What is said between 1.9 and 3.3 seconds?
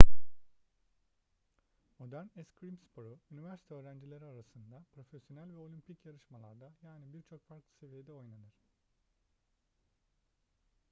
modern eskrim sporu